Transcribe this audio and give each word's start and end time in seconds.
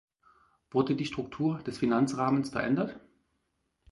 Wurde 0.71 0.95
die 0.95 1.05
Struktur 1.05 1.59
des 1.59 1.77
Finanzrahmens 1.77 2.49
verändert? 2.49 2.99